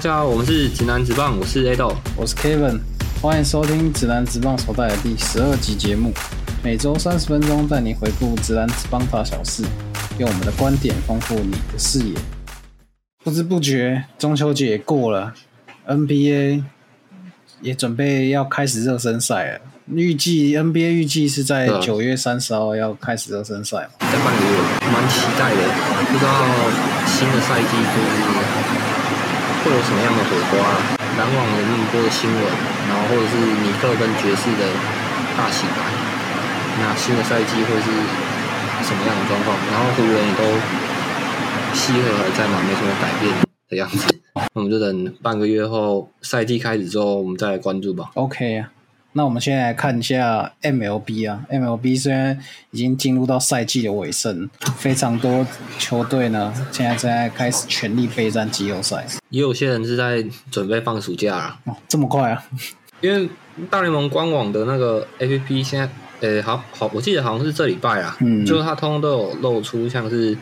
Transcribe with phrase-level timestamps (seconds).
[0.00, 1.94] 家好，我们是指南直棒，我是 A 豆。
[2.16, 2.80] 我是 Kevin，
[3.20, 6.10] 欢迎收听《指南直棒》所带的第十二集节目，
[6.64, 9.62] 每周三十分钟带你回顾直男直棒大小事，
[10.16, 12.14] 用我们的观点丰富你的视野。
[13.22, 15.34] 不知不觉中秋节也过了
[15.86, 16.62] ，NBA
[17.60, 19.60] 也准备要开始热身赛了。
[19.92, 23.90] 预计 NBA 预计是在九月三十号要开始热身赛嘛？
[23.98, 24.58] 在半个月，
[24.90, 25.60] 蛮期待的。
[26.10, 26.32] 不知道
[27.06, 28.89] 新的赛季就是
[29.70, 30.58] 会有什么样的火花，
[31.16, 32.42] 篮网有那么多的新闻，
[32.88, 34.66] 然后或者是尼克跟爵士的
[35.38, 35.78] 大洗牌，
[36.80, 37.86] 那新的赛季会是
[38.82, 39.56] 什么样的状况？
[39.70, 40.42] 然后湖人也都
[41.72, 43.32] 西河还在嘛，没什么改变
[43.68, 44.12] 的样子。
[44.34, 48.10] 那我们就等半个月后赛季开始之后，我们再来关注吧。
[48.14, 48.72] OK 啊，
[49.12, 52.38] 那我们现在来看一下 MLB 啊，MLB 虽然
[52.70, 55.44] 已经进入到赛季的尾声，非常多
[55.78, 59.04] 球队呢现在正在开始全力备战季后赛。
[59.30, 62.44] 也有些人是在准备放暑假啊，哦，这么快啊？
[63.02, 63.28] 因为
[63.68, 65.88] 大联盟官网的那个 APP 现在，
[66.20, 70.36] 呃，好好，我记得好像是这礼拜啊，嗯就是它通通都有露出像是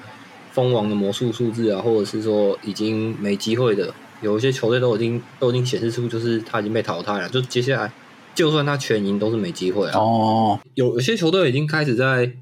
[0.53, 7.91] 蜂王的魔术数字啊，或者是说已经没机会的，有一些球队都已经都已经显示出，就是他已经被淘汰了，就接下来
[8.39, 9.99] 就算他全赢都是没机会啊。
[9.99, 12.33] 哦，有有些球队已经开始在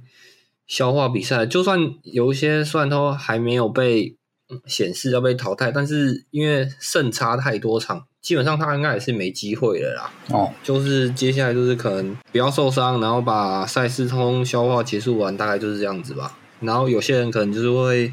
[0.67, 4.15] 消化比赛，就算有一些虽然都还没有被
[4.51, 10.13] 嗯显示要被淘汰，但是因为胜差太多场，基本上他应该也是没机会了啦。
[10.29, 16.37] 哦，就是接下来就是可能不要受伤，然后把赛事通通消化结束完，大概就是这样子吧。
[16.61, 18.13] 然后有些人可能就是会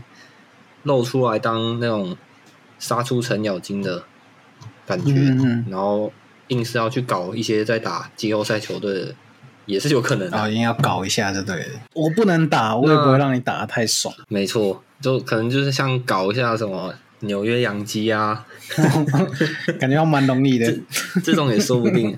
[0.84, 2.16] 露出来当那种
[2.80, 4.04] 杀出程咬金的
[4.86, 6.14] 感觉，嗯嗯然后
[6.50, 9.16] 硬是要去搞一些在打季后赛球队的，
[9.66, 10.38] 也是有可能的。
[10.38, 11.66] 然后一定要搞一下就对了。
[11.94, 14.14] 我不能打，我也不会让你打的太爽。
[14.28, 18.46] 没错，就可能就是像搞一下什么纽约洋基啊，
[19.80, 20.74] 感觉要蛮容易的。
[21.24, 22.18] 这种也说不定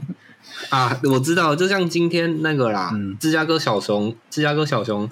[0.70, 1.00] 啊。
[1.04, 5.10] 我知道，就像今天那个啦，嗯芝加哥小熊，芝加哥小熊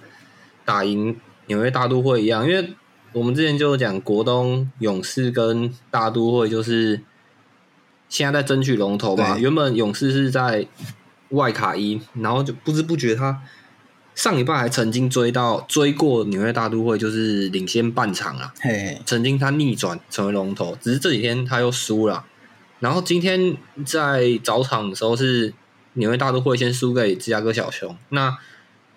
[0.66, 1.16] 打赢
[1.46, 2.74] 纽约大都会一样，因为
[3.12, 7.00] 我们之前就讲国东勇士跟大都会就是
[8.14, 9.36] 现在在争取龙头嘛。
[9.40, 10.68] 原本勇士是在
[11.30, 13.42] 外卡一，然后就不知不觉他
[14.14, 18.54] 上礼拜还曾经追到追过纽约大都会，就是领先半场啊。
[18.62, 22.24] 嘿，曾经他逆转成为龙头，只是这几天他又输了。
[22.80, 25.52] 然后今天在早场的时候是
[25.94, 28.38] 纽约大都会先输给芝加哥小熊，那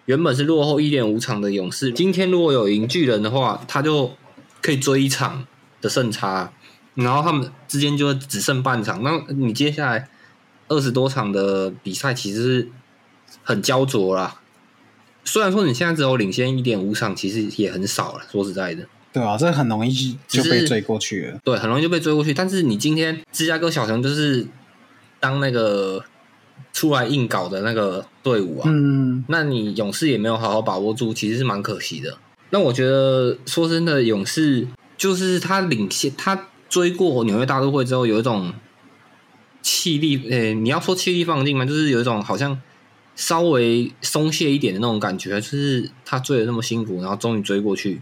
[0.04, 4.12] 原本是落后一点五场的勇士，今天如果有赢巨人的话，他就
[4.60, 5.46] 可以追一场
[5.80, 6.52] 的胜差，
[6.96, 9.02] 然后他们之间就只剩半场。
[9.04, 10.08] 那你接下来
[10.68, 12.68] 二十多场的比赛其实是
[13.44, 14.40] 很焦灼啦。
[15.24, 18.24] 虽然说你现在只有领先一点五场，其实也很少了。
[18.30, 21.38] 说实在的，对啊，这很容易就被追过去了。
[21.42, 22.34] 对，很容易就被追过去。
[22.34, 24.46] 但是你今天芝加哥小熊就是
[25.18, 26.04] 当那个
[26.72, 32.18] 出来硬搞的那个队伍啊，嗯，那你勇士也没有好好把握住，其实是蛮可惜的。
[32.50, 38.52] 那我觉得说真的，勇士就是他领先，他追过纽约大都会之后，有一种
[39.62, 42.60] 气力，诶、你要说气力放尽嘛，就是有一种好像
[43.14, 48.00] 稍微松懈一点的那种感觉，就是他追的那么辛苦，然后终于追过去，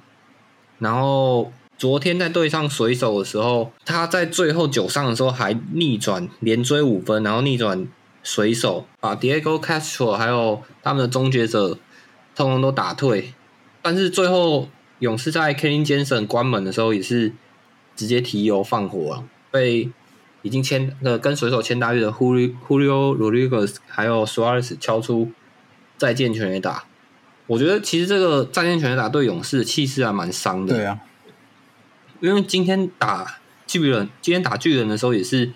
[0.78, 1.52] 然后。
[1.76, 7.88] 昨天在对上水手的时候，他在最后九上的时候还逆转连追五分，然后逆转
[8.22, 11.76] 水手，把 Diego Castro 还有他们的终结者
[12.36, 13.34] 通通都打退。
[13.82, 14.68] 但是最后
[15.00, 17.32] 勇士在 Kenny Jensen 关门的时候，也是
[17.96, 19.90] 直接提油放火了，被
[20.42, 25.30] 已经签呃跟水手签大约的 Julio Julio Rodriguez 还有 Suarez 敲出
[25.96, 26.84] 再见全垒打。
[27.46, 30.74] 我觉得其实这个再见全垒打对勇士的气势还蛮伤的。
[30.74, 30.98] 对啊，
[32.20, 35.52] 因为今天打巨人，今天打巨人的时候也是，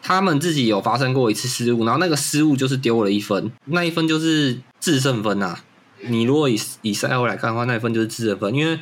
[0.00, 5.62] 他们自己有发生过一次失误，然后那个失误就是丢了一分，那一分就是制胜分啊。
[6.02, 8.80] 你如果以以赛后来看的话，那一分就是制胜分，因为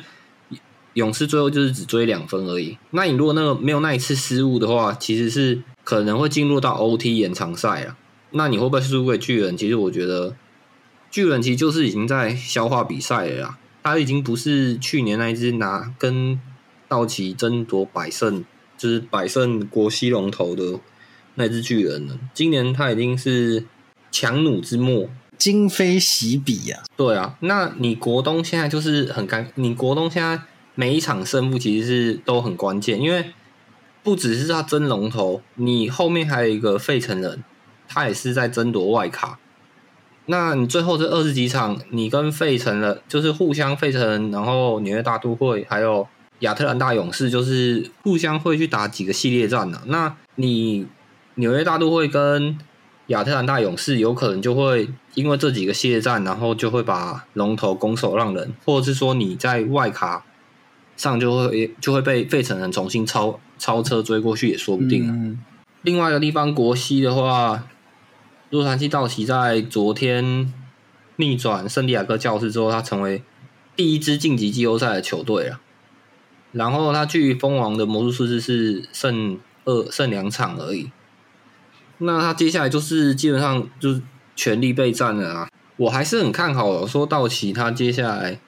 [0.99, 2.77] 勇士最后就是只追两分而已。
[2.91, 7.97] 那你如果那个没有那一次失误的话，其实是可能会进入到 OT 延长赛啊。
[8.31, 9.57] 那你会不会输给巨人？
[9.57, 10.35] 其实我觉得
[11.09, 13.57] 巨人其实就是已经在消化比赛了啦。
[13.81, 16.39] 他已经不是去年那一只拿跟
[16.87, 18.45] 道奇争夺百胜，
[18.77, 20.79] 就是百胜国西龙头的
[21.35, 22.19] 那只巨人了。
[22.33, 23.65] 今年他已经是
[24.11, 25.09] 强弩之末。
[25.39, 30.41] 今非昔比呀、对啊，那你国东现在就是很尴，你国东现在
[30.75, 33.33] 每一场胜负其实是都很关键，因为
[34.01, 37.43] 不只是他争龙头，你后面还有一个费城人，
[37.87, 39.39] 他也是在争夺外卡。
[40.27, 46.07] 那你最后这二十几场，你跟费城人就是互相费城，然后纽约大都会还有
[46.39, 49.81] 亚特兰大勇士就是互相会去打几个系列战的。
[49.87, 50.85] 那你
[51.35, 52.57] 纽约大都会跟
[53.07, 60.23] 亚特兰大勇士有可能就会因为这几个系列战，然后就会把龙头拱手让人，或者是说你在外卡
[60.99, 65.15] 上就会就会被费城人重新超超车追过去也说不定啊。
[65.15, 65.39] 嗯，
[65.83, 67.63] 另外一个地方，国西的话，
[68.49, 70.53] 洛杉矶道奇在昨天
[71.15, 73.23] 逆转圣地亚哥教士之后，他成为
[73.77, 75.61] 第一支晋级季后赛的球队了。
[76.51, 80.91] 然后他距封王的魔术数字是剩二剩两场而已。
[81.99, 84.01] 那他接下来就是基本上就是
[84.35, 85.49] 全力备战了啊！
[85.77, 88.41] 我还是很看好说道奇他接下来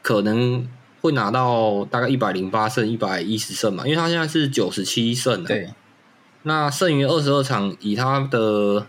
[0.00, 0.66] 可能
[1.02, 5.68] 会拿到大概一百零八胜、一百一十胜嘛，因为他现在是九十七胜、啊，对，
[6.44, 8.86] 那剩余二十二场，以他的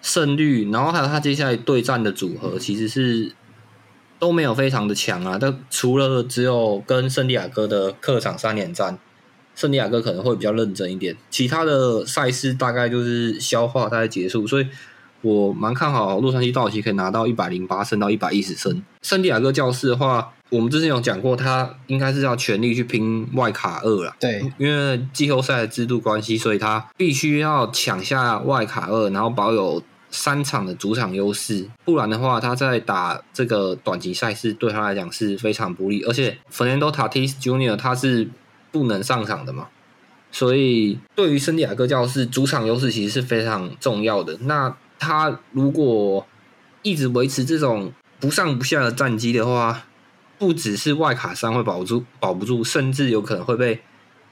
[0.00, 3.32] 胜率，然后还有他接下来对战的组合，其实是
[4.20, 5.36] 都没有非常的强啊。
[5.40, 8.96] 但除了只有跟圣地亚哥的客场三连战，
[9.56, 14.68] 圣地亚哥可能会比较认真一点，其他的赛事大概就是消化大概结束，所以
[15.22, 18.80] 我蛮看好洛杉矶道奇可以拿到一百零八胜到一百一十胜。
[19.02, 24.16] 圣地亚哥教士的话，我们之前有讲过，他应该是要全力去拼外卡二啦。
[24.18, 36.02] 对，因为季后赛的制度关系，所以他必须要抢下外卡二，然后保有三场的主场优势，不然的话，他在打这个短期赛事对他来讲是非常不利。
[36.04, 37.76] 而且 Fernando Tatis Jr.
[37.76, 38.28] 他是
[38.72, 39.68] 不能上场的嘛，
[40.32, 44.38] 所以对于圣地亚哥教士主场优势其实是非常重要的。
[44.42, 46.26] 那他如果
[46.82, 49.84] 一直维持这种不上不下的战绩的话，
[50.38, 53.80] 不只是外卡三会保住，保不住，甚至有可能会被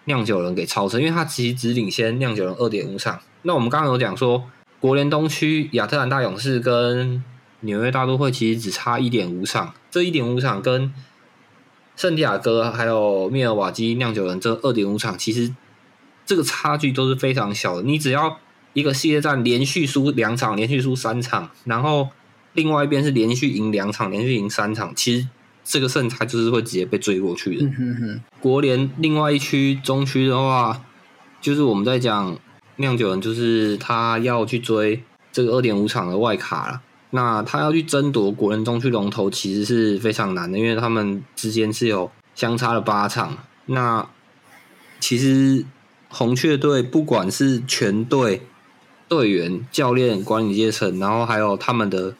[0.04, 3.20] 酿酒人给超车，因为他其实只领先酿酒人二点五场。
[3.42, 4.44] 那我们刚刚有讲说，
[4.78, 7.22] 国联东区亚特兰大勇士跟
[7.60, 10.92] 纽约大都会其实只差一点五场，这一点五场跟
[11.96, 15.52] 圣地亚哥还有密尔瓦基酿酒人这二点五场，其实
[16.24, 17.82] 这个差距都是非常小的。
[17.82, 18.38] 你只要
[18.74, 22.10] 一个系列战连续输两场，连续输三场，然后
[22.52, 25.26] 另外一边是连续赢两场，连续赢三场，其实
[25.68, 27.66] 这个胜差就是会直接被追过去的。
[27.66, 30.80] 嗯哼哼，国联另外一区中区的话，
[31.40, 32.38] 就是我们在讲
[32.76, 35.02] 酿酒人，就是他要去追
[35.32, 36.82] 这个二点五场的外卡了。
[37.10, 43.36] 那他要去争夺国联中区龙头，其实是非常难的，因为他们之间是有相差了八场。
[43.66, 44.08] 那
[45.00, 45.64] 其实
[46.08, 48.42] 红雀队不管是全队
[49.08, 52.14] 队员、教练、管理阶层，然后还有他们的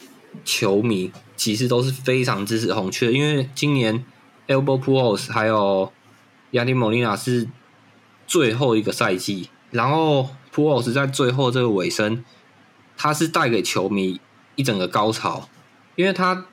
[0.45, 4.05] 球迷，其实都是非常支持红雀，因为今年
[4.47, 5.93] Elbow Pujols 还有
[6.53, 7.49] 亚迪莫利纳是
[8.27, 12.25] 最后一个赛季，然后 Pujols 在最后这个尾声，
[12.97, 14.21] 他是带给球迷
[14.55, 15.49] 一整个高潮，
[15.97, 16.47] 因为他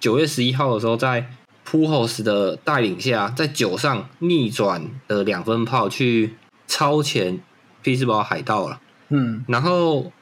[0.00, 1.30] 九月十一号的时候在
[1.66, 6.36] Pujols 的带领下，在九上逆转的两分炮去
[6.66, 7.40] 超前
[7.82, 8.80] 匹兹堡海盗了。
[9.08, 10.12] 嗯，然后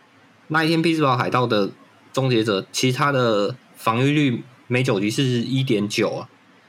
[0.49, 1.71] 那一天匹兹堡海盗的
[2.17, 6.29] 终结者，其实他的防御率每九局是一点九啊，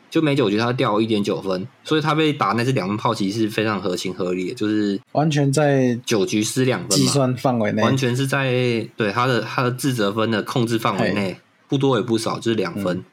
[0.10, 11.38] 就每九局他掉一点九分，所以他被打那支两分炮其实是非常合情合理的，就是完全在九局失两分，计算范围内，完全是在对他的他的自责分的控制范围内，
[11.70, 13.06] 不多也不少，就是两分。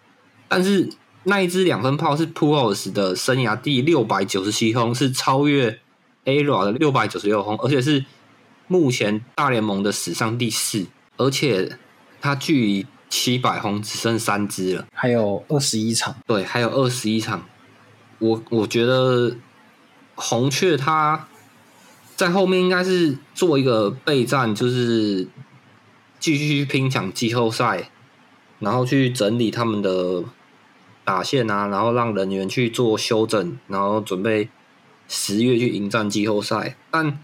[0.48, 0.90] 但是
[1.22, 5.78] 那一支两分炮是 Pujols 的生涯第六百九十七轰，是超越
[6.24, 8.04] Ara 的六百九十六轰，而且是
[8.66, 11.78] 目前大联盟的史上第四，而且
[12.24, 14.86] 他距离七百红只剩三支了。
[14.94, 17.44] 还有二十一场，对，还有二十一场。
[18.18, 19.36] 我我觉得
[20.14, 21.28] 红雀他
[22.16, 25.28] 在后面应该是做一个备战，就是
[26.18, 27.90] 继续去拼抢季后赛，
[28.58, 30.24] 然后去整理他们的
[31.04, 34.48] 打线啊，然后让人员去做修整，然后准备
[35.08, 36.74] 十月去迎战季后赛。
[36.90, 37.18] 但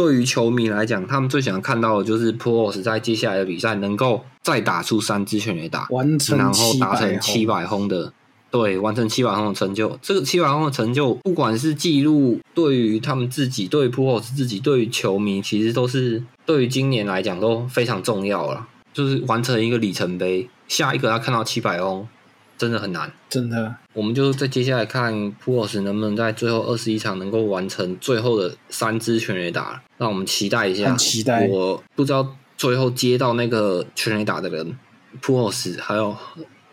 [0.00, 8.10] 对于球迷来讲，他们最想看到的就是 Pujols 在接下来的比赛能够再打出三支全垒打，完成然后达成七七百轰的，
[8.50, 9.98] 对，完成七百轰的成就。
[10.00, 18.66] 这个七百轰的成就，不管是记录对于他们自己，对于 p u 自己，对于球迷，其实都是对于今年来讲都非常重要了。
[18.94, 22.08] 就是完成一个里程碑，下一个要看到七百轰，
[22.60, 23.10] 真的很难。
[23.30, 30.94] 真的我们就再接下来看 p u 能不能在最后二十一场能够完成最后的三支全垒打，让我们期待一下。
[30.94, 34.76] 期待我不知道最后接到那个全垒打的人
[35.22, 35.50] p u
[35.80, 36.14] 还有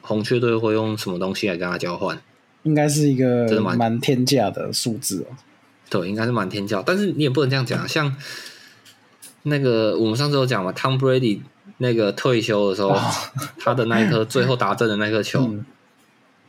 [0.02, 2.22] 红雀队会用什么东西来跟他交换？
[2.64, 5.36] 应该是一个真的蛮蛮天价的数字哦。
[5.90, 7.88] 对，应该是蛮天价，但是你也不能这样讲啊。
[7.88, 8.14] 像
[9.44, 11.40] 那个我们上次有讲嘛，Tom Brady
[11.78, 13.02] 那个退休的时候，哦
[13.58, 15.66] 他的那一颗 最后打正的那颗球，嗯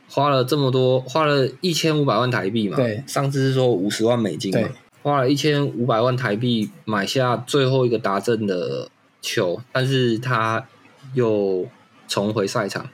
[0.09, 2.75] 花了这么多，花了一千五百万台币嘛。
[2.75, 4.71] 对上次是说五十万美金嘛对，
[5.03, 8.89] 花了一千五百万台币买下最后一个达阵的
[9.21, 10.65] 球，但是他
[11.13, 11.67] 又
[12.07, 12.89] 重回赛场。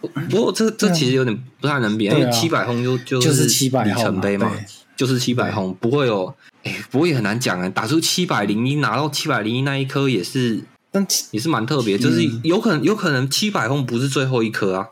[0.00, 4.52] 不不过这这其实有点不太能比，因为七百轰就就就是700里程碑嘛，
[4.96, 7.68] 就是七百轰，不会有，哎，不过也很难讲啊。
[7.68, 10.60] 打出七百零一，拿到七百零一那一颗也是
[10.92, 14.88] 但也是蛮特别，就是嗯有可能有可能七百轰不是最后一颗啊，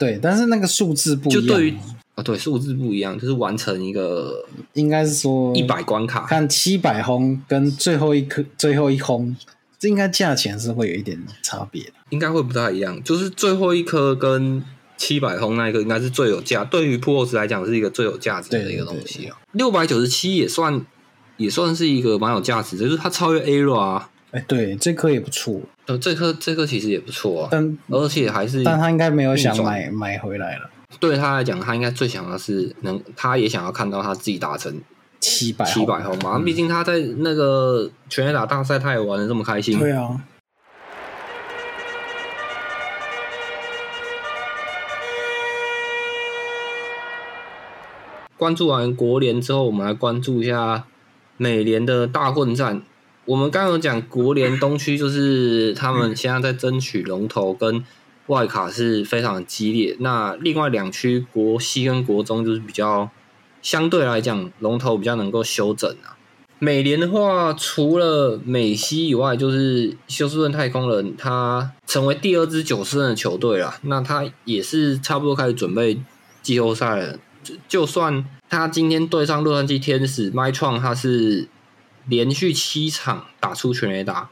[0.00, 1.76] 对，但是那个数字不一样，就对于
[2.14, 9.36] 啊对数字不一样，就是完成一个应该是说一百关卡，看七百轰跟最后一颗最后一轰，
[9.78, 11.92] 这应该价钱是会有一点差别的。
[12.08, 13.04] 应该会不太一样。
[13.04, 14.64] 就是最后一颗跟
[14.96, 19.36] 七百轰那一个应该是最有价，对于 Pros 来讲是一个最有价值的一个东西啊。
[19.52, 20.84] 六百九十七也算
[21.36, 24.08] 也算是一个蛮有价值的，就是它超越 A 啊。
[24.32, 30.70] 哎，对，这颗也不错，呃，这颗这颗其实也不错啊，但而且还是但他应该没有想买买回来了，
[31.00, 34.80] 对他来讲，他应该最想要是能，他也想要看到他自己达成
[35.18, 36.38] 七百七百轰嘛。
[36.38, 39.76] 毕竟他在那个全垒打大赛，他也玩的这么开心。
[39.76, 40.20] 对啊，
[48.36, 50.84] 关注完国联之后，我们来关注一下
[51.36, 52.82] 美联的大混战。
[53.26, 57.84] 我们刚刚讲国联东区，就是他们现在在争取龙头跟
[58.26, 59.96] 外卡是非常激烈。
[60.00, 63.10] 那另外两区国西跟国中就是比较
[63.62, 66.16] 相对来讲龙头比较能够休整啊。
[66.62, 73.76] 美联的话，除了美西以外，就是休斯顿太空人，他成为第二支九胜的球队了。
[73.82, 75.98] 那他也是差不多开始准备
[76.42, 77.18] 季后赛了。
[77.42, 81.48] 就就算他今天对上洛杉矶天使，麦创他是
[82.06, 84.30] 连续七场打出全垒打，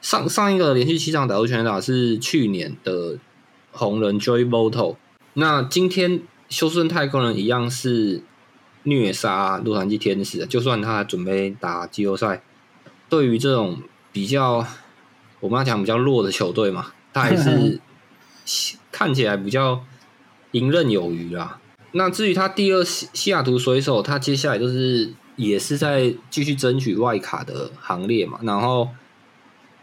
[0.00, 3.18] 上上一个连续七场打出全垒打是去年的
[3.72, 4.96] 红人 Joey Votto。
[5.34, 8.22] 那今天休斯顿太空人一样是
[8.84, 12.42] 虐杀洛杉矶天使，就算他准备打季后赛，
[13.08, 13.82] 对于这种
[14.12, 14.66] 比较
[15.40, 17.80] 我们要讲比较弱的球队嘛，他还是
[18.90, 19.84] 看起来比较
[20.52, 21.60] 游刃有余啦。
[21.92, 28.88] 那至于他第二西西雅图水手，他接下来就是也是在继续争取外卡的行列嘛，然后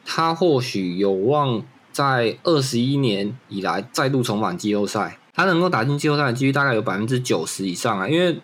[0.05, 8.41] 他或许有望在二十一年以来再度重返季后赛，他能够打进季后赛的几率大概有百分之九十以上啊，因为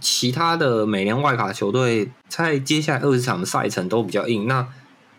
[0.00, 4.68] 其他的美联外卡球队在接下来二十场的赛程都比较硬，那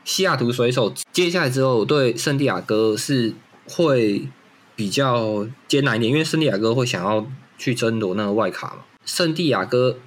[0.03, 3.33] 西雅图水手接下来之后对圣地亚哥是
[3.67, 4.27] 会
[4.75, 7.25] 比较艰难一点，因为圣地亚哥会想要
[7.57, 8.77] 去争夺那个外卡嘛。
[9.05, 9.97] 圣地亚哥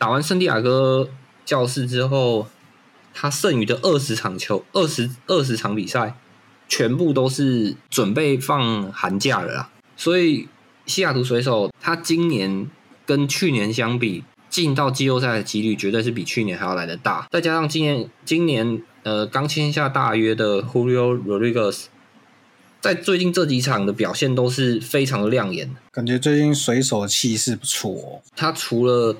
[0.00, 1.10] 打完圣地亚哥
[1.44, 2.46] 教室之后，
[3.12, 6.16] 他剩余的二十场球、二十二十场比赛，
[6.66, 9.70] 全部都是准备放寒假了啦。
[9.98, 10.48] 所以
[10.86, 12.70] 西雅图水手他今年
[13.04, 17.28] 跟去年相比，进到季后赛的几率绝对是比去年还要来的大。
[17.30, 21.84] 再加上今年今年呃刚签下大约的 Julio Rodriguez，
[22.80, 25.70] 在最近这几场的表现都是非常的亮眼。
[25.92, 28.22] 感觉最近水手气势不错哦。
[28.34, 29.14] 他除了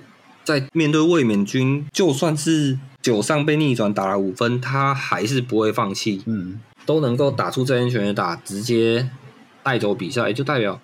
[0.45, 9.09] 在面对卫冕军，就算是九上被逆转打了五分，他还是不会放弃，嗯，都能够打出这些全垒打，直接
[9.63, 10.81] 带走比赛，就代表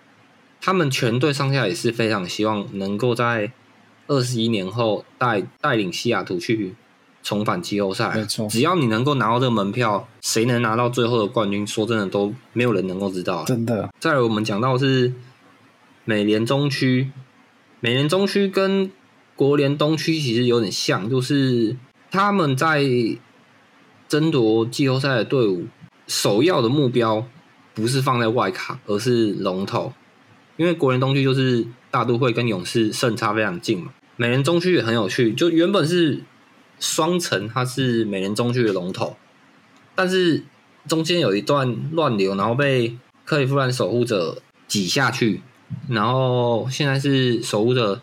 [0.60, 3.52] 他们全队上下也是非常希望能够在
[4.06, 6.74] 二十一年后带带领西雅图去
[7.22, 8.14] 重返季后赛。
[8.14, 13.44] 没错只要你能够拿到这个门票，谁能拿到最后的冠军，说真的都没有人能够知道。
[13.44, 15.12] 真的，再来，我们讲到是
[16.04, 17.10] 美联中区，
[17.80, 18.90] 美联中区跟
[19.36, 21.76] 国联东区其实有点像，就是
[22.10, 22.82] 他们在
[24.08, 25.66] 争夺季后赛的队伍，
[26.08, 27.24] 首要的目标
[27.74, 29.92] 不是放在外卡，而是龙头。
[30.56, 36.22] 因为国联东区就是大都会跟勇士胜差非常近嘛，美联中区也很有趣，就原本是
[36.80, 39.16] 双城，它是美联中区的龙头，
[39.94, 40.42] 但是
[40.88, 45.42] 中间有一段乱流，然后被克利夫兰守护者挤下去，
[45.90, 48.00] 然后现在是守护者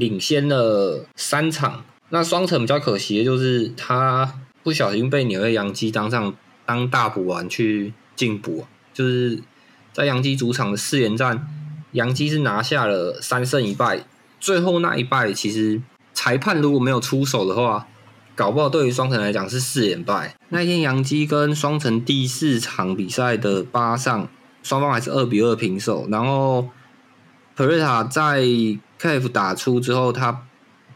[0.00, 1.84] 领先了三场。
[2.08, 6.34] 那双城比较可惜的就是他不小心被纽约洋基当上
[6.66, 9.40] 当大补丸去进补，就是
[9.92, 11.46] 在洋基主场的四连战，
[11.92, 14.04] 洋基是拿下了三胜一败，
[14.40, 15.80] 最后那一败其实
[16.12, 17.86] 裁判如果没有出手的话，
[18.34, 20.34] 搞不好对于双城来讲是四连败。
[20.48, 24.28] 那天洋基跟双城第四场比赛的八上，
[24.62, 26.08] 双方还是二比二平手。
[26.10, 26.68] 然后
[27.60, 28.40] p e r e t a 在
[28.98, 30.46] KF 打出之后，他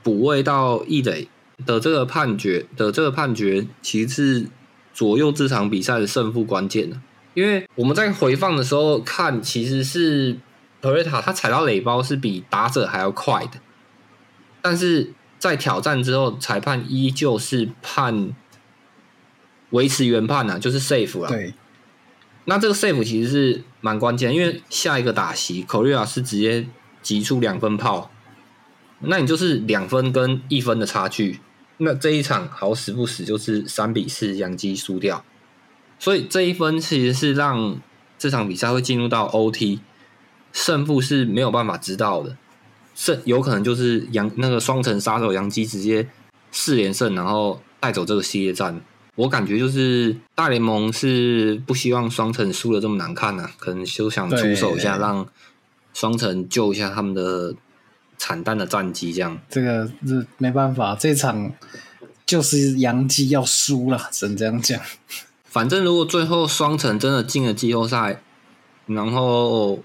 [0.02, 1.28] 补位到一垒
[1.66, 4.46] 的这个判决的这个判决，其实是
[4.94, 6.98] 左右这场比赛的胜负关键的。
[7.34, 10.38] 因为我们在回放的时候看，其实是
[10.80, 13.58] 德瑞塔他踩到垒包是比打者还要快的，
[14.62, 18.32] 但是在挑战之后，裁判依旧是判
[19.68, 21.28] 维持原判啊，就是 safe 了。
[21.28, 21.52] 对，
[22.46, 26.66] 那这个 safe 其实是蛮关键，因为下一个打席，口瑞亚是直接
[27.00, 28.10] 击出两分炮，
[29.00, 31.40] 那你就是两分跟一分的差距。
[31.78, 35.24] 那这一场好死不死就是三比四，杨基输掉，
[35.98, 37.80] 所以这一分其实是让
[38.18, 39.80] 这场比赛会进入到 OT，
[40.52, 42.36] 胜负是没有办法知道的，
[42.94, 46.08] 胜有可能就是杨那个双城杀手杨基直接
[46.52, 48.80] 四连胜，然后带走这个系列战。
[49.16, 55.26] 我感觉就是大联盟是不希望双城输的这么难看呢、可能就想出手一下，让
[55.92, 57.54] 双城救一下他们的
[58.18, 59.38] 惨淡的战绩，这样。
[59.48, 61.52] 这个是没办法，这场
[62.26, 64.80] 就是杨基要输了，只能这样讲。
[65.46, 68.20] 反正如果最后双城真的进了季后赛，
[68.86, 69.78] 然后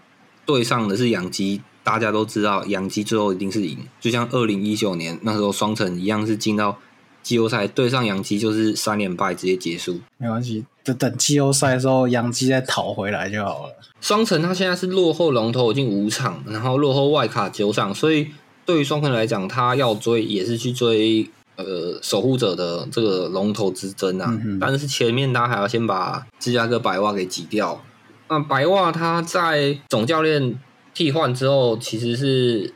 [0.43, 6.79] 对上的是杨基，大家都知道杨基最后一定是赢，就像二零一九年那时候双城一样是进到
[7.21, 9.99] 季后赛，对上洋基就是三连败直接结束。
[10.17, 13.75] 没关系，就等季后赛的时候，洋基再讨回来就好了。
[14.01, 18.27] 双城他现在是落后龙头已经五场，然后落后外卡九场，所以
[18.65, 24.39] 对于双城来讲，他要追也是去追呃守护者的这个龙头之争啊。
[24.43, 27.83] 嗯但是前面他还要先把芝加哥白袜给挤掉。
[28.29, 30.57] 那白袜他在总教练
[30.93, 32.73] 替换之后，其实是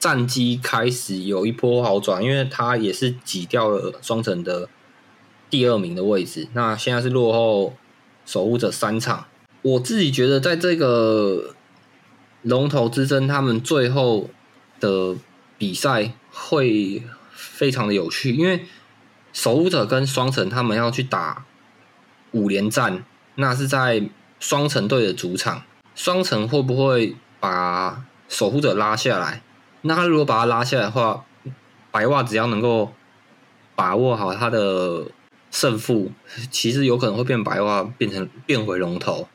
[0.00, 4.68] 战绩开始有一波好转，因为他也是挤掉了双城的
[5.50, 6.48] 第二名的位置。
[6.54, 7.74] 那现在是落后
[8.24, 9.26] 守护者三场。
[9.60, 11.54] 我自己觉得，在这个
[12.40, 14.30] 龙头之争，他们最后
[14.80, 15.14] 的
[15.58, 18.64] 比赛会非常的有趣，因为
[19.34, 21.44] 守护者跟双城他们要去打
[22.30, 24.08] 五连战，那是在
[24.38, 25.62] 双城队的主场，
[25.94, 29.42] 双城会不会把守护者拉下来？
[29.82, 31.24] 那他如果把他拉下来的话，
[31.90, 32.92] 白袜只要能够
[33.74, 35.04] 把握好他的
[35.50, 36.12] 胜负，
[36.50, 39.26] 其实有可能会变白袜变成变回龙头。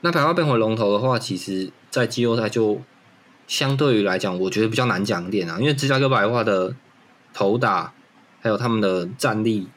[0.00, 2.80] 那白袜变回龙头的话，其实在季后赛就
[3.46, 6.74] 相对于来讲，我觉得比较难讲一点啊，因为芝加哥白袜的
[7.34, 7.92] 头打
[8.40, 9.68] 还有他们的战力，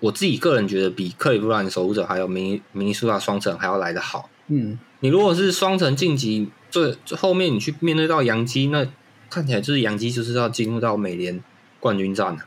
[0.00, 4.28] 我自己个人觉得比克里夫兰守护者还有明明尼苏达双城还要来得好。
[4.48, 8.86] 嗯，你如果是双城晋级，最最后面你去面对到杨基，那
[9.30, 11.42] 看起来就是杨基就是要进入到美联
[11.80, 12.40] 冠军战了。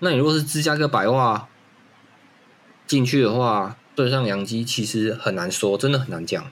[0.00, 1.48] 那你如果是芝加哥白袜
[2.86, 6.44] 进去的话，对上杨基其实很难说，真的很难讲，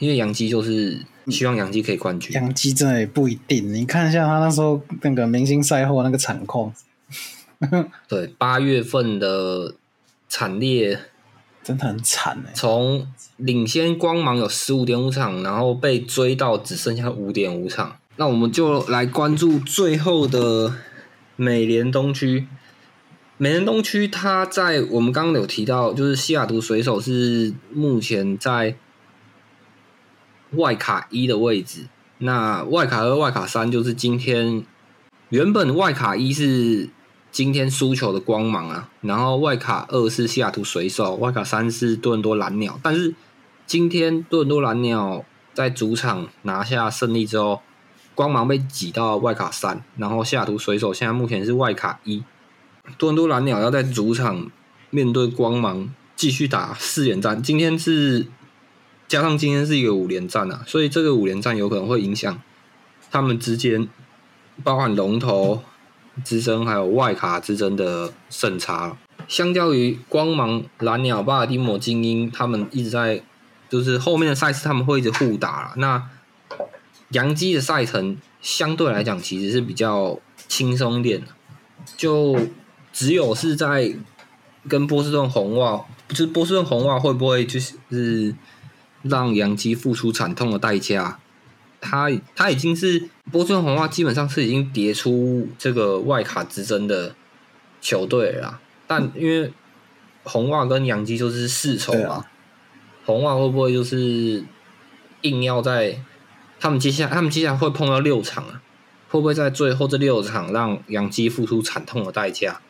[0.00, 2.32] 因为杨基就是希望杨基可以冠军。
[2.32, 3.72] 杨基真的也不一定。
[3.72, 6.74] 你看一下他那时候那个明星赛后那个惨况，
[8.08, 9.76] 对，八月份的
[10.28, 10.98] 惨烈，
[11.62, 17.96] 真的很惨哎、从领先光芒有十五点五场，然后被追到只剩下五点五场。
[18.16, 20.74] 那我们就来关注最后的
[21.36, 22.46] 美联东区。
[23.38, 28.76] 美联东区，它在我们刚刚有提到，就是西雅图水手是目前在
[30.52, 31.86] 外卡一的位置。
[32.18, 34.62] 那外卡二、外卡三就是今天
[35.30, 36.90] 原本外卡一是
[37.32, 42.78] 今天输球的光芒啊，然后外卡二是西雅图水手，外卡三是多伦多蓝鸟。
[42.82, 43.14] 但是
[43.66, 47.60] 今天多伦多蓝鸟在主场拿下胜利之后，
[48.14, 52.22] 光芒被挤到外卡三，然后西雅图水手现在目前是外卡一。
[52.98, 54.50] 多伦多蓝鸟要在主场
[54.90, 58.26] 面对光芒继续打四连战，今天是
[59.06, 62.42] 加上今天是一个五连战啊，所以这个五连战有可能会影响
[63.12, 63.88] 他们之间
[64.64, 65.62] 包含龙头
[66.24, 68.96] 之争还有外卡之争的胜差。
[69.28, 73.22] 相较于光芒、蓝鸟、巴尔的摩精英，他们一直在
[73.68, 76.08] 就是后面的赛事他们会一直互打啦那
[77.10, 80.18] 洋基的赛程相对来讲其实是比较
[80.48, 81.26] 轻松点的，
[81.96, 82.38] 就
[82.92, 83.94] 只有是在
[84.68, 88.34] 跟波士顿红袜，就是波士顿红袜会不会就是
[89.02, 91.18] 让洋基付出惨痛的代价？
[91.80, 97.14] 他他已经是波士顿红袜，基本上是已经跌出这个外卡之争的
[97.80, 98.60] 球队了啦。
[98.86, 99.52] 但因为
[100.24, 102.26] 红袜跟洋基就是世仇嘛，啊
[103.04, 104.44] 红袜会不会就是
[105.22, 106.02] 硬要在
[106.58, 108.62] 他们接下来他们接下来会碰到六场啊？
[109.08, 112.60] 会不会在最后这六场让洋基付出惨痛的代价？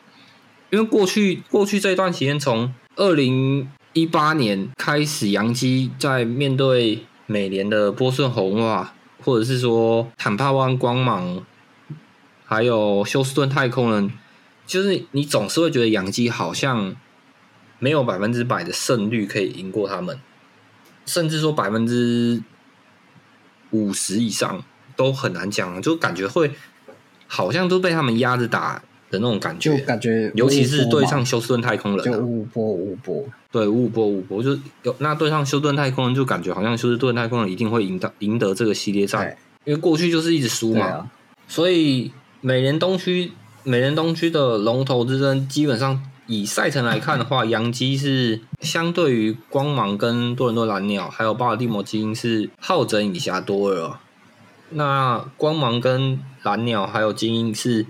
[0.70, 11.44] 因为过去过去这段时间，从二零一八年开始，洋基在面对美联的波士顿红袜，或者是说坦帕湾光芒，
[12.44, 14.12] 还有休斯顿太空人，
[14.66, 16.94] 就是你总是会觉得杨基好像
[17.78, 20.18] 没有百分之百的胜率可以赢过他们，
[21.06, 22.42] 甚至说百分之
[23.70, 24.62] 五十以上
[24.96, 26.52] 都很难讲，就感觉会
[27.26, 29.70] 好像都被他们压着打的那种感觉。
[29.70, 41.10] 就觉，感觉尤其是对上休斯顿太空人、就啊，五五波五五波，对五五波五五波，就是有那对上休斯顿太空人，就感觉好像休斯顿太空人一定会赢得赢得这个系列赛，因为过去就是一直输嘛，啊，
[41.48, 43.32] 所以美联东区
[43.64, 53.84] 美联东区的龙头之争，基本上以赛程来看的话，洋基是相对于光芒跟多伦多蓝鸟还有巴尔的摩精英是好整以暇多了。
[53.86, 53.96] 哦。
[54.70, 57.84] 那光芒跟蓝鸟还有精英是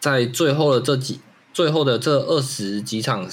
[0.00, 1.20] 在最后的这几
[1.52, 3.26] 最后的这二十几场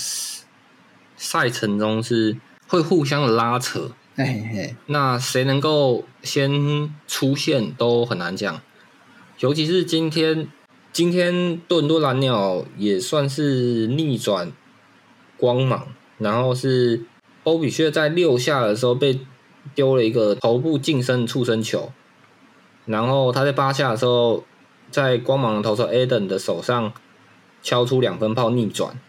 [1.16, 8.62] 赛程中是会互相的拉扯，嘿嘿，那谁能够先出现都很难讲，
[9.40, 10.48] 尤其是今天，
[10.92, 14.52] 今天多伦多蓝鸟也算是逆转
[15.38, 17.04] 光芒，然后是
[17.44, 19.20] 欧比薛在六下的时候被
[19.76, 21.92] 丢了一个头部近身触身球，
[22.86, 24.44] 然后他在八下的时候，
[24.92, 26.94] 在光芒的投手 Adam 的手上
[27.62, 29.00] 敲出两分炮逆转。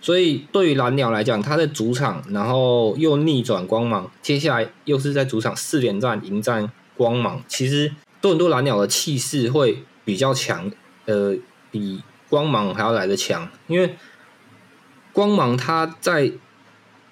[0.00, 7.42] 所以对于蓝鸟来讲，他在主场，然后又逆转光芒，接下来又是在主场四连战迎战光芒。
[7.48, 10.70] 其实多伦多蓝鸟的气势会比较强，
[11.06, 11.34] 呃，
[11.70, 13.96] 比光芒还要来的强，因为
[15.14, 16.32] 光芒他在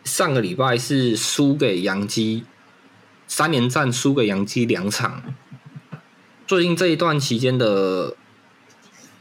[0.05, 2.45] 上个礼拜是输给洋基，
[3.27, 5.35] 三连战输给洋基两场。
[6.53, 8.15] 最近这一段期间的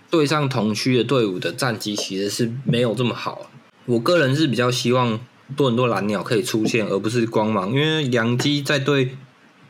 [0.10, 3.50] 对上同区的队伍的战绩其实是没有这么好。
[3.86, 5.18] 我个人是比较希望
[5.56, 9.16] 多伦多蓝鸟可以出现，而不是光芒，因为洋基在对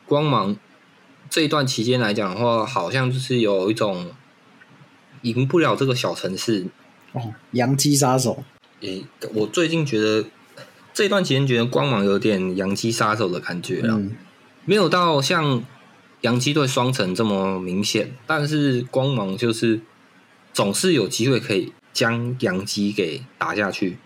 [0.07, 0.57] 光芒
[1.29, 4.07] 这一段期间来讲的话，好像就是有一种
[5.21, 6.65] 赢不了这个小城市。
[7.11, 8.43] 哦，洋基杀手，
[8.79, 10.25] 诶、我最近觉得
[10.95, 14.15] 这一段期间觉得光芒有点洋基杀手的感觉了，嗯，
[14.65, 15.63] 没有到像
[16.21, 19.81] 洋基队双城这么明显，但是光芒就是
[20.53, 23.97] 总是有机会可以将洋基给打下去。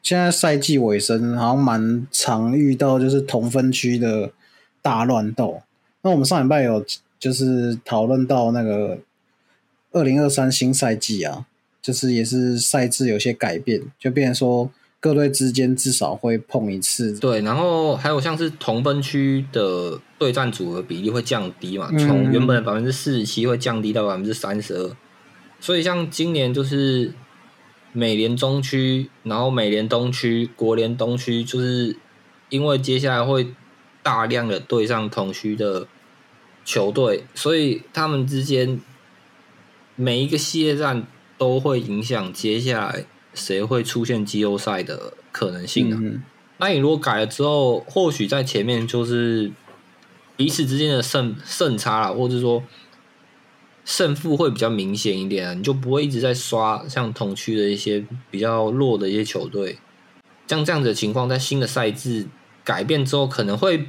[0.00, 4.30] 现在赛季尾声，好像蛮常遇到就是同分区的
[4.80, 5.62] 大乱斗。
[6.02, 6.84] 那我们上礼拜有
[7.18, 8.98] 就是讨论到那个
[9.92, 11.46] 二零二三新赛季啊，
[11.82, 17.18] 就是也是赛制有些改变，就变成说各队之间至少会碰一次。
[17.18, 24.96] 对，然后还有像是同分区的对战组合比例会降低嘛，嗯从原本的百分之四十七会降低到百分之三十二。
[25.60, 27.12] 所以像今年就是
[27.92, 31.96] 美联中区，然后美联东区、国联东区，就是
[32.48, 33.48] 因为接下来会
[34.02, 35.86] 大量的对上同区的
[36.64, 38.80] 球队，所以他们之间
[39.96, 41.06] 每一个系列战
[41.42, 45.98] 都会影响接下来谁会出现季后赛的可能性啊。
[46.00, 46.22] 嗯，
[46.58, 49.50] 那你如果改了之后，或许在前面就是
[50.36, 52.62] 彼此之间的胜胜差啦，或者说
[53.84, 59.78] 胜负会比较明显一点啊，你就不会一直在刷像同区的一些比较弱的一些球队。
[60.46, 62.28] 像这样子的情况，在新的赛制
[62.62, 63.88] 改变之后，可能会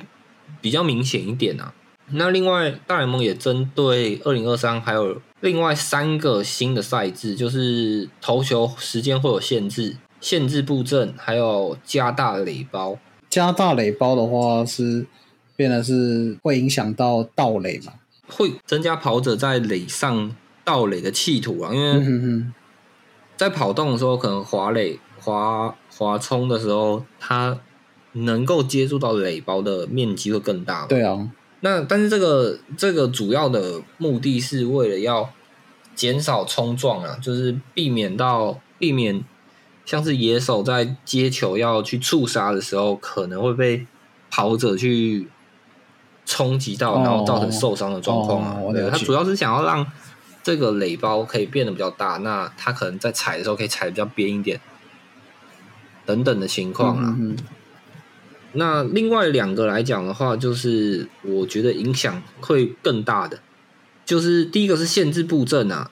[0.59, 1.75] 比较明显一点啊。
[2.13, 12.97] 那另外，大联盟也针对二零二三还有另外三个新的赛制，就是投球时间会有限制、限制布阵，还有加大垒包。
[13.29, 15.05] 加大垒包的话是
[15.55, 17.93] 变得是会影响到盗垒嘛？
[18.27, 22.53] 会增加跑者在垒上盗垒的企图啊，因嗯为
[23.35, 27.59] 在跑动的时候，可能滑垒、滑滑冲的时候，它
[28.13, 30.85] 能够接触到垒包的面积会更大。
[30.85, 31.27] 对啊，
[31.65, 35.29] 那但是这个这个主要的目的是为了要
[35.95, 39.23] 减少冲撞啊，就是避免到避免
[39.85, 43.87] 像是野手在接球要去触杀的时候，可能会被
[44.29, 45.29] 跑者去
[46.25, 48.55] 冲击到，哦然后造成受伤的状况啊。
[48.55, 49.89] 对，哦我了解它主要是想要让
[50.43, 54.59] 这个垒包可以变得比较大，那他可能在踩的时候可以踩得比较边一点，
[56.05, 57.17] 等等的情况啊。
[58.53, 63.39] 那另外两个来讲的话，就是我觉得影响会更大的，
[64.05, 65.89] 就是第一个是限制布阵啊。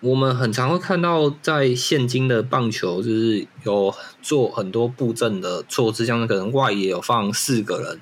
[0.00, 8.00] 我们很常会看到，在现今的棒球，就是有做很多布阵的措施，像是可能外野有放四个人，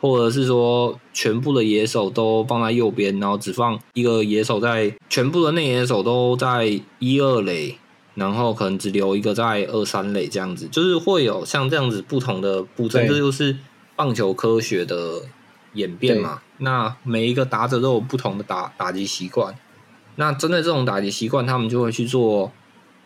[0.00, 7.78] 或者是说全部的野手都放在右边，然后只放一个野手在，全部的内野手都在一二垒，
[8.14, 13.56] 然后可能只留一个在二三垒这样子，就是会有像这样子不同的布阵，对这就是
[13.96, 15.22] 棒球科学的
[15.72, 16.40] 演变嘛。
[16.58, 19.54] 那每一个打者都有不同的打打击习惯，
[20.16, 22.52] 那针对这种打击习惯，他们就会去做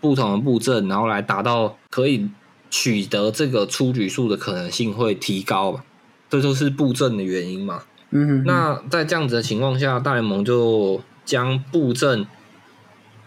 [0.01, 2.29] 不同的布阵，然后来达到可以
[2.71, 5.85] 取得这个出局数的可能性会提高吧？
[6.29, 7.83] 这就是布阵的原因嘛。
[8.11, 12.27] 嗯哼，那在这样子的情况下，大联盟就将布阵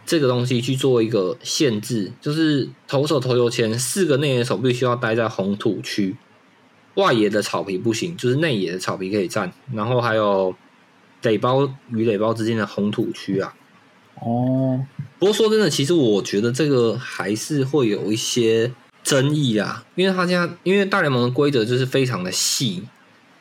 [0.05, 6.15] 这个东西去做一个限制，就是投手投球前四个内野手必须要待在红土区，
[6.95, 10.53] 外野的草皮不行，就是内野的草皮可以站，然后还有
[11.21, 13.53] 垒包与垒包之间的红土区啊。
[14.23, 14.85] 哦，
[15.17, 22.83] 不过说真的，其实我觉得这个还是会有一些争议啊，因为他现在因为大联盟的规则就是非常的细，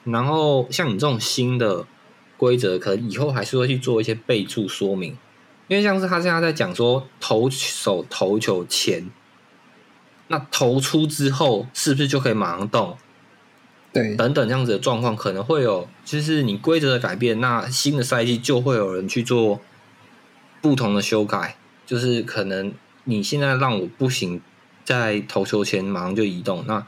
[0.04, 1.84] 然后像你这种新的
[2.38, 5.18] 规则，可能以后还是会去做一些备注说明，
[5.70, 9.08] 因为像是他现在在讲说投手投球前，
[10.26, 12.98] 那投出之后是不是就可以马上动？
[13.92, 19.60] 对，等等这样子的状况可能会有，就是你规则的改变，那新的赛季就会有人去做
[20.60, 21.56] 不同的修改，
[21.86, 22.72] 就是可能
[23.04, 24.40] 你现在让我不行，
[24.84, 26.84] 在投球前马上就移动，那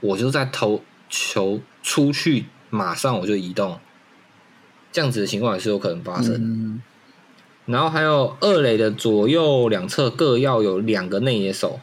[0.00, 3.78] 我就在投球出去马上我就移动，
[4.90, 6.34] 这样子的情况也是有可能发生。
[6.34, 6.82] 嗯，
[7.68, 11.78] 然后还有二垒的左右两侧各要有两个内野手，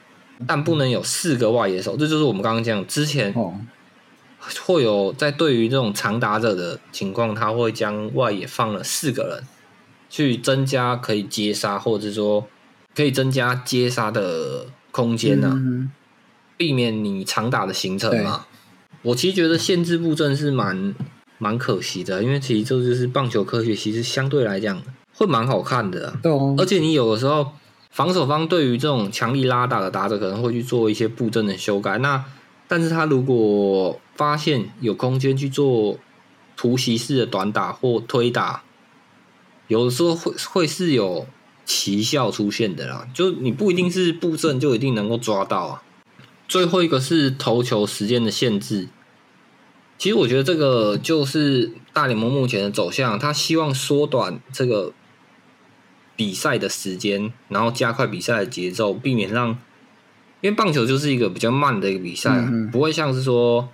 [0.47, 3.53] 但不能有四个外野手，这就是我们刚刚讲之前哦，
[4.65, 9.43] 会有在对于这种长打者的情况，他会将外野放了四个人，
[10.09, 12.47] 去增加可以接杀，或者是说
[12.95, 15.91] 可以增加接杀的空间呢、嗯。
[16.57, 18.45] 避免你长打的形成嘛。
[19.01, 20.95] 我其实觉得限制布阵是蛮
[21.37, 24.81] 蛮可惜的，因为其实这就是棒球科学，其实相对来讲
[25.15, 27.51] 会蛮好看的啊、对哦，而且你有的时候
[27.89, 31.97] 防守方对于这种强力拉打的打者，可能会去做一些布阵的修改。
[31.99, 32.25] 那
[32.67, 35.97] 但是他如果发现有空间去做
[36.57, 38.63] 突袭式的短打或推打，
[39.67, 41.25] 有的时候会会是有
[41.63, 43.07] 奇效出现的啦。
[43.13, 45.83] 就你不一定是布阵就一定能够抓到啊。
[46.47, 48.89] 最后一个是投球时间的限制。
[49.97, 54.91] 其实我觉得这个就是大联盟目前的走向，他希望缩短这个
[56.15, 59.49] 比赛的时间，然后加快比赛的节奏，避免让，
[60.41, 63.69] 因为棒球就是一个比较慢的一个比赛、啊，嗯嗯不会像是说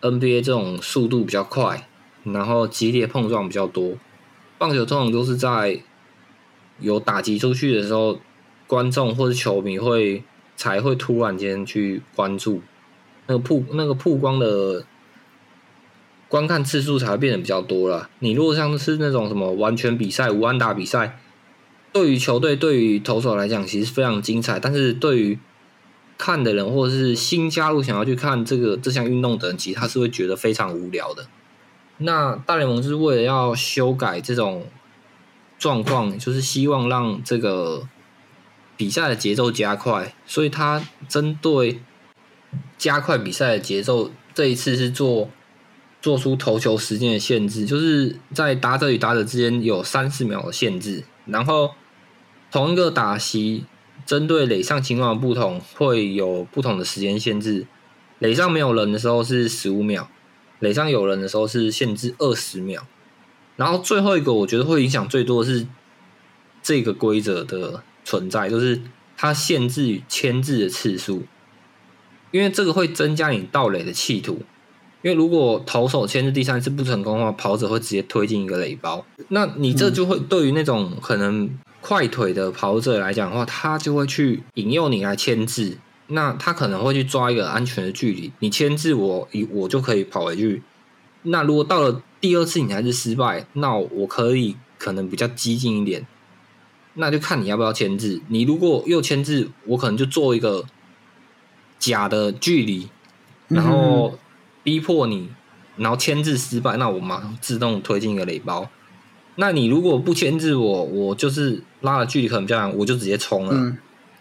[0.00, 1.88] NBA 这种速度比较快，
[2.24, 3.94] 然后激烈碰撞比较多。
[4.58, 5.80] 棒球通常都是在
[6.78, 8.20] 有打击出去的时候，
[8.66, 10.22] 观众或者球迷会
[10.56, 12.62] 才会突然间去关注
[13.26, 14.84] 那个曝那个曝光的
[16.28, 18.08] 观看次数才会变得比较多了。
[18.20, 21.18] 你如果像是那种什么完全比赛、无安打比赛，
[21.92, 24.58] 对于球队、对于投手来讲，其实非常精彩。
[24.58, 25.38] 但是对于
[26.16, 31.26] 看的人或者是新加入想要去看这个这项运动的人，其实他是会觉得非常无聊的。
[31.98, 34.66] 那大联盟是为了要修改这种
[35.58, 37.86] 状况，就是希望让这个
[38.76, 41.80] 比赛的节奏加快，所以他针对
[42.78, 45.28] 加快比赛的节奏，这一次是做
[46.00, 51.70] 做出投球时间的限制，就是在打者与打者之间有三十秒的限制，然后
[52.52, 53.64] 同一个打席
[54.04, 57.66] 针对垒上情况的不同，会有不同的时间限制。
[58.18, 60.08] 垒上没有人的时候是十五秒，
[60.60, 62.86] 垒上有人的时候是限制二十秒。
[63.56, 65.66] 然后最后一个，我觉得会影响最多的是
[66.62, 68.80] 这个规则的存在，就是
[69.16, 71.22] 它限制与牵制的次数，
[72.30, 74.42] 因为这个会增加你盗垒的企图。
[75.02, 81.50] 因为如果投手牵制第三次不成功的话，跑者会直接推进一个垒包，那你这就会对于那种可能
[81.82, 90.62] 快腿的跑者来讲的话，他就会去引诱你来牵制，那他可能会去抓一个安全的距离，你牵制我，我就可以跑回去。
[91.24, 96.06] 那如果到了第二次你还是失败，那我可以可能比较激进一点，
[96.94, 98.20] 那就看你要不要牵制。
[98.28, 100.64] 你如果又牵制，我可能就做一个
[101.80, 102.88] 假的距离，
[103.48, 104.16] 然后
[104.62, 105.28] 逼迫你，
[105.76, 108.70] 然后牵制失败，那我马上自动推进一个垒包。
[109.36, 113.52] 那你如果不牵制我，我就是拉的距离可能比较长，我就直接冲了。
[113.54, 113.76] 嗯，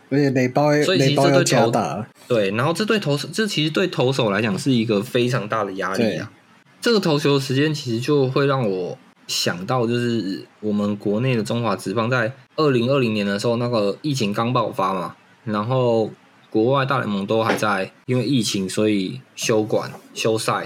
[0.09, 6.31] 而且垒包所以其实这对投打，对，然后这对投手，这其实对投手来讲是一个非常大的压力啊。
[6.79, 8.97] 这个投球时间其实就会让我
[9.27, 16.09] 想到，就是我们国内的中华职棒在二零二零年的时候，那个疫情刚爆发嘛，然后
[16.49, 20.65] 国外大联盟都还在因为疫情所以休馆休赛，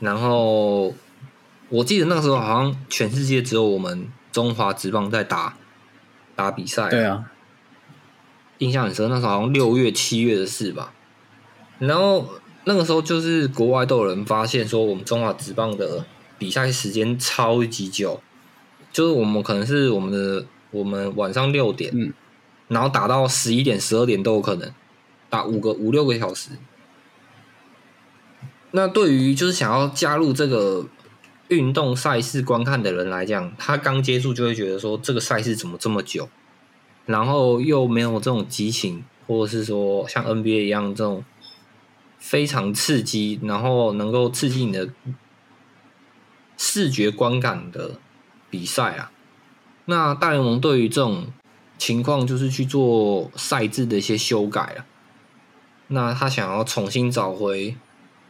[0.00, 0.94] 然后
[1.68, 5.56] 我记得那个时候好像全世界只有我们中华职棒在打
[6.34, 7.24] 打比赛，对啊，
[8.58, 10.92] 印象很深，那时候好像六月、七月的事吧。
[11.78, 12.28] 然后
[12.64, 16.04] 那个时候就是国外都有人发现说，我们中华职棒的
[16.38, 18.20] 比赛时间超级久，
[18.92, 22.12] 就是我们可能是我们的我们晚上六点，嗯
[22.68, 24.72] 然后打到十一点、十二点都有可能，
[25.30, 26.50] 打五个五六个小时。
[28.72, 30.84] 那对于就是想要加入这个
[31.48, 36.28] 运动赛事观看的人来讲，他刚接触就会觉得说这个赛事怎么这么久，
[37.04, 41.24] 然后又没有这种激情，或者是说像 NBA 一样这种
[42.18, 44.88] 非常刺激，然后能够刺激你的
[46.56, 47.92] 视觉观感的
[48.50, 49.12] 比赛啊。
[49.84, 51.26] 那大联盟对于这种
[51.78, 54.84] 情况，就是去做赛制的一些修改了。
[55.88, 57.76] 那他想要重新找回。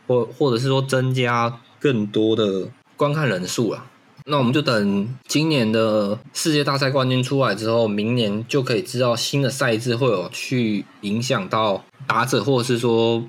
[0.09, 3.85] 或或者是说增加更多的观看人数了，
[4.25, 13.23] 那我们就等今年的世界大赛冠军出来之后，明年就可以知道新的赛制会有去影响到打者或者是说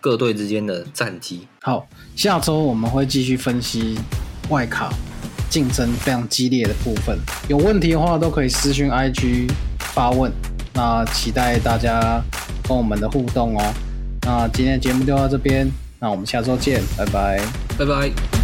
[0.00, 1.46] 各队之间的战绩。
[1.62, 3.96] 好，下周我们会继续分析
[4.48, 4.92] 外卡
[5.48, 7.16] 竞争非常激烈的部分，
[7.48, 9.48] 有问题的话都可以私讯 IG
[9.94, 10.32] 发问，
[10.74, 12.20] 那期待大家
[12.66, 13.74] 跟我们的互动哦。
[14.22, 15.70] 那今天的节目就到这边。
[16.00, 17.40] 那我们下周见，拜拜，
[17.78, 18.41] 拜拜。